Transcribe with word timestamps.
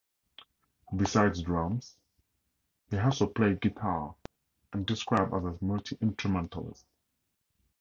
Besides 0.95 1.43
drums, 1.43 1.95
he 2.89 2.97
also 2.97 3.27
played 3.27 3.61
guitar 3.61 4.15
and 4.73 4.89
was 4.89 4.97
described 4.97 5.31
as 5.31 5.45
a 5.45 5.63
multi-instrumentalist. 5.63 6.87